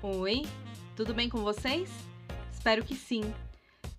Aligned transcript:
Oi, 0.00 0.46
tudo 0.94 1.12
bem 1.12 1.28
com 1.28 1.38
vocês? 1.38 1.90
Espero 2.52 2.84
que 2.84 2.94
sim. 2.94 3.34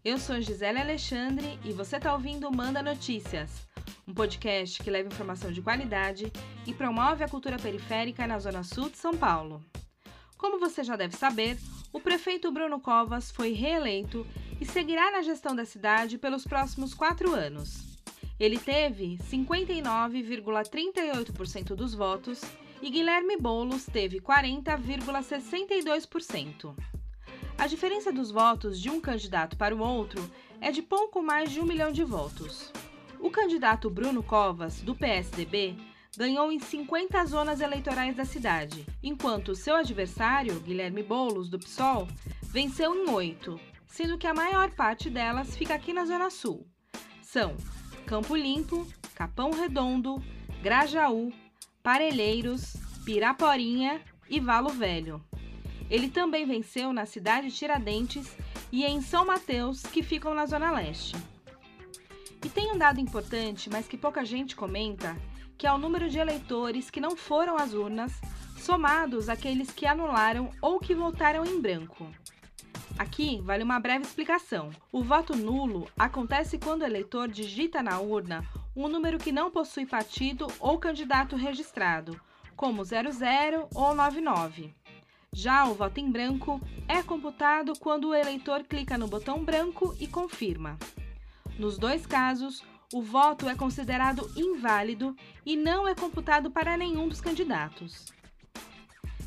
Eu 0.03 0.17
sou 0.17 0.39
Gisele 0.39 0.79
Alexandre 0.79 1.59
e 1.65 1.73
você 1.73 1.97
está 1.97 2.13
ouvindo 2.13 2.49
Manda 2.49 2.81
Notícias, 2.81 3.67
um 4.07 4.13
podcast 4.13 4.81
que 4.81 4.89
leva 4.89 5.09
informação 5.09 5.51
de 5.51 5.61
qualidade 5.61 6.31
e 6.65 6.73
promove 6.73 7.21
a 7.21 7.27
cultura 7.27 7.59
periférica 7.59 8.25
na 8.25 8.39
Zona 8.39 8.63
Sul 8.63 8.89
de 8.89 8.97
São 8.97 9.17
Paulo. 9.17 9.61
Como 10.37 10.57
você 10.57 10.85
já 10.85 10.95
deve 10.95 11.17
saber, 11.17 11.57
o 11.91 11.99
prefeito 11.99 12.49
Bruno 12.49 12.79
Covas 12.79 13.29
foi 13.29 13.51
reeleito 13.51 14.25
e 14.61 14.65
seguirá 14.65 15.11
na 15.11 15.21
gestão 15.21 15.53
da 15.53 15.65
cidade 15.65 16.17
pelos 16.17 16.45
próximos 16.45 16.93
quatro 16.93 17.35
anos. 17.35 17.99
Ele 18.39 18.57
teve 18.57 19.17
59,38% 19.29 21.75
dos 21.75 21.93
votos 21.93 22.39
e 22.81 22.89
Guilherme 22.89 23.37
Boulos 23.37 23.85
teve 23.85 24.19
40,62%. 24.19 26.75
A 27.57 27.67
diferença 27.67 28.11
dos 28.11 28.31
votos 28.31 28.81
de 28.81 28.89
um 28.89 28.99
candidato 29.01 29.57
para 29.57 29.75
o 29.75 29.79
outro 29.79 30.27
é 30.61 30.71
de 30.71 30.81
pouco 30.81 31.21
mais 31.21 31.51
de 31.51 31.59
um 31.59 31.65
milhão 31.65 31.91
de 31.91 32.03
votos. 32.03 32.71
O 33.19 33.29
candidato 33.29 33.87
Bruno 33.89 34.23
Covas, 34.23 34.81
do 34.81 34.95
PSDB, 34.95 35.75
ganhou 36.17 36.49
em 36.51 36.59
50 36.59 37.25
zonas 37.25 37.59
eleitorais 37.59 38.15
da 38.15 38.23
cidade, 38.23 38.85
enquanto 39.03 39.53
seu 39.55 39.75
adversário, 39.75 40.57
Guilherme 40.61 41.03
Boulos, 41.03 41.49
do 41.49 41.59
PSOL, 41.59 42.07
venceu 42.43 42.95
em 42.95 43.09
oito, 43.09 43.59
sendo 43.85 44.17
que 44.17 44.25
a 44.25 44.33
maior 44.33 44.71
parte 44.71 45.09
delas 45.09 45.57
fica 45.57 45.73
aqui 45.73 45.91
na 45.91 46.05
Zona 46.05 46.29
Sul. 46.29 46.65
São 47.21 47.57
Campo 48.05 48.33
Limpo, 48.35 48.87
Capão 49.13 49.51
Redondo, 49.51 50.23
Grajaú, 50.63 51.33
Parelheiros, 51.89 52.77
Piraporinha 53.03 53.99
e 54.29 54.39
Valo 54.39 54.69
Velho. 54.69 55.19
Ele 55.89 56.07
também 56.07 56.45
venceu 56.45 56.93
na 56.93 57.07
cidade 57.07 57.47
de 57.47 57.55
Tiradentes 57.55 58.37
e 58.71 58.85
em 58.85 59.01
São 59.01 59.25
Mateus, 59.25 59.81
que 59.81 60.03
ficam 60.03 60.35
na 60.35 60.45
Zona 60.45 60.69
Leste. 60.69 61.15
E 62.45 62.47
tem 62.47 62.71
um 62.71 62.77
dado 62.77 62.99
importante, 62.99 63.71
mas 63.71 63.87
que 63.87 63.97
pouca 63.97 64.23
gente 64.23 64.55
comenta, 64.55 65.17
que 65.57 65.65
é 65.65 65.73
o 65.73 65.79
número 65.79 66.07
de 66.11 66.19
eleitores 66.19 66.91
que 66.91 67.01
não 67.01 67.15
foram 67.15 67.57
às 67.57 67.73
urnas, 67.73 68.21
somados 68.59 69.27
àqueles 69.27 69.71
que 69.71 69.87
anularam 69.87 70.51
ou 70.61 70.79
que 70.79 70.93
votaram 70.93 71.43
em 71.43 71.59
branco. 71.59 72.07
Aqui 72.99 73.41
vale 73.41 73.63
uma 73.63 73.79
breve 73.79 74.05
explicação. 74.05 74.69
O 74.91 75.01
voto 75.01 75.35
nulo 75.35 75.87
acontece 75.97 76.59
quando 76.59 76.83
o 76.83 76.85
eleitor 76.85 77.27
digita 77.27 77.81
na 77.81 77.99
urna 77.99 78.47
um 78.75 78.87
número 78.87 79.17
que 79.17 79.31
não 79.31 79.51
possui 79.51 79.85
partido 79.85 80.47
ou 80.59 80.77
candidato 80.77 81.35
registrado, 81.35 82.19
como 82.55 82.83
00 82.83 83.67
ou 83.73 83.95
99. 83.95 84.73
Já 85.31 85.65
o 85.65 85.73
voto 85.73 85.99
em 85.99 86.11
branco 86.11 86.59
é 86.87 87.03
computado 87.03 87.73
quando 87.79 88.09
o 88.09 88.15
eleitor 88.15 88.63
clica 88.63 88.97
no 88.97 89.07
botão 89.07 89.43
branco 89.43 89.95
e 89.99 90.07
confirma. 90.07 90.77
Nos 91.57 91.77
dois 91.77 92.05
casos, 92.05 92.63
o 92.93 93.01
voto 93.01 93.47
é 93.47 93.55
considerado 93.55 94.29
inválido 94.35 95.15
e 95.45 95.55
não 95.55 95.87
é 95.87 95.93
computado 95.93 96.49
para 96.49 96.75
nenhum 96.75 97.07
dos 97.07 97.21
candidatos. 97.21 98.07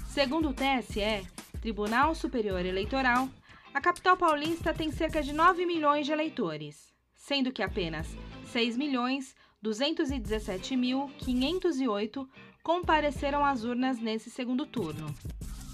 Segundo 0.08 0.50
o 0.50 0.54
TSE, 0.54 1.26
Tribunal 1.60 2.14
Superior 2.14 2.66
Eleitoral, 2.66 3.28
a 3.72 3.80
capital 3.80 4.16
paulista 4.16 4.74
tem 4.74 4.90
cerca 4.90 5.22
de 5.22 5.32
9 5.32 5.64
milhões 5.64 6.04
de 6.04 6.12
eleitores, 6.12 6.91
sendo 7.22 7.50
que 7.52 7.62
apenas 7.62 8.08
6 8.50 8.76
milhões 8.76 9.34
217.508 9.64 12.28
compareceram 12.64 13.44
às 13.44 13.62
urnas 13.62 14.00
nesse 14.00 14.28
segundo 14.28 14.66
turno. 14.66 15.14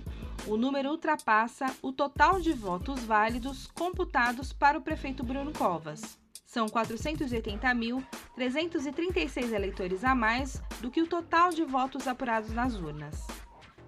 o 0.47 0.58
número 0.58 0.91
ultrapassa 0.91 1.74
o 1.80 1.91
total 1.91 2.38
de 2.38 2.52
votos 2.52 3.02
válidos 3.02 3.66
computados 3.68 4.52
para 4.52 4.76
o 4.76 4.82
prefeito 4.82 5.24
Bruno 5.24 5.54
Covas. 5.54 6.18
São 6.44 6.66
480.336 6.66 9.52
eleitores 9.52 10.04
a 10.04 10.14
mais 10.14 10.60
do 10.82 10.91
que 10.91 11.00
o 11.00 11.06
total 11.06 11.48
de 11.48 11.64
votos 11.64 12.06
apurados 12.06 12.50
nas 12.50 12.74
urnas. 12.74 13.39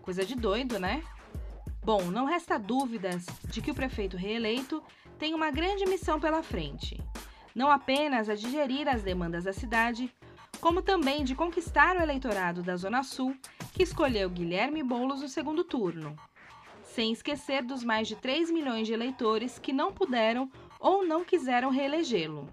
Coisa 0.02 0.24
de 0.24 0.34
doido, 0.34 0.80
né? 0.80 1.02
Bom, 1.84 2.02
não 2.10 2.24
resta 2.24 2.58
dúvidas 2.58 3.24
de 3.44 3.62
que 3.62 3.70
o 3.70 3.74
prefeito 3.74 4.16
reeleito 4.16 4.82
tem 5.18 5.32
uma 5.32 5.50
grande 5.50 5.86
missão 5.86 6.18
pela 6.18 6.42
frente. 6.42 7.00
Não 7.54 7.70
apenas 7.70 8.28
a 8.28 8.34
de 8.34 8.50
gerir 8.50 8.88
as 8.88 9.02
demandas 9.02 9.44
da 9.44 9.52
cidade, 9.52 10.12
como 10.60 10.82
também 10.82 11.22
de 11.22 11.34
conquistar 11.34 11.96
o 11.96 12.02
eleitorado 12.02 12.62
da 12.62 12.76
Zona 12.76 13.02
Sul, 13.02 13.36
que 13.72 13.82
escolheu 13.82 14.28
Guilherme 14.28 14.82
Boulos 14.82 15.22
no 15.22 15.28
segundo 15.28 15.62
turno. 15.62 16.16
Sem 16.82 17.12
esquecer 17.12 17.62
dos 17.62 17.84
mais 17.84 18.08
de 18.08 18.16
3 18.16 18.50
milhões 18.50 18.86
de 18.86 18.92
eleitores 18.92 19.58
que 19.58 19.72
não 19.72 19.92
puderam 19.92 20.50
ou 20.80 21.06
não 21.06 21.24
quiseram 21.24 21.70
reelegê-lo. 21.70 22.48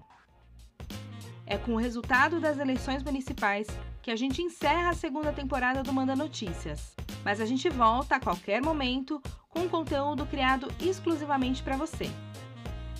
É 1.45 1.57
com 1.57 1.73
o 1.73 1.77
resultado 1.77 2.39
das 2.39 2.59
eleições 2.59 3.01
municipais 3.01 3.67
que 4.03 4.11
a 4.11 4.15
gente 4.15 4.41
encerra 4.41 4.89
a 4.89 4.95
segunda 4.95 5.33
temporada 5.33 5.81
do 5.81 5.91
Manda 5.91 6.15
Notícias. 6.15 6.95
Mas 7.23 7.41
a 7.41 7.45
gente 7.45 7.69
volta 7.69 8.15
a 8.15 8.19
qualquer 8.19 8.61
momento 8.61 9.21
com 9.49 9.67
conteúdo 9.67 10.25
criado 10.25 10.67
exclusivamente 10.79 11.61
para 11.61 11.77
você. 11.77 12.09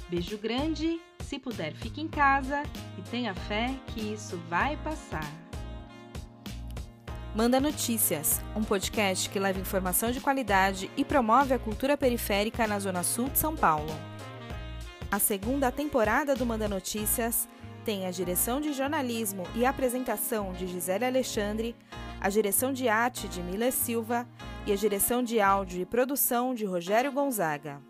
Beijo 0.09 0.38
grande, 0.38 1.00
se 1.22 1.38
puder 1.38 1.74
fique 1.74 2.02
em 2.02 2.07
casa 2.07 2.63
e 2.97 3.02
tenha 3.09 3.35
fé 3.35 3.74
que 3.88 4.13
isso 4.13 4.38
vai 4.50 4.75
passar. 4.78 5.30
Manda 7.35 7.59
Notícias, 7.59 8.41
um 8.56 8.63
podcast 8.63 9.30
que 9.30 9.40
leva 9.40 9.59
informação 9.59 10.12
de 10.12 10.19
qualidade 10.19 10.90
e 10.97 11.06
promove 11.06 11.53
a 11.53 11.59
cultura 11.59 11.96
periférica 11.96 12.66
na 12.66 12.80
Zona 12.80 13.03
Sul 13.03 13.30
de 13.30 13.38
São 13.38 13.56
Paulo. 13.56 13.94
A 15.12 15.19
segunda 15.19 15.72
temporada 15.72 16.36
do 16.36 16.46
Manda 16.46 16.68
Notícias 16.68 17.47
tem 17.86 18.07
a 18.07 18.12
direção 18.12 18.59
de 18.59 18.74
jornalismo 18.74 19.44
e 19.56 19.66
apresentação 19.66 20.53
de 20.53 20.66
Gisele 20.66 21.06
Alexandre, 21.06 21.75
a 22.22 22.30
direção 22.30 22.74
de 22.74 22.88
arte 22.88 23.28
de 23.28 23.41
Mila 23.41 23.72
Silva 23.72 24.28
e 24.66 24.72
a 24.72 24.75
direção 24.75 25.24
de 25.24 25.40
áudio 25.40 25.81
e 25.81 25.85
produção 25.85 26.53
de 26.53 26.66
Rogério 26.66 27.12
Gonzaga. 27.12 27.88